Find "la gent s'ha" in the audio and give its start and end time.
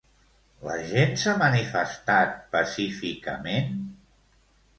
0.67-1.35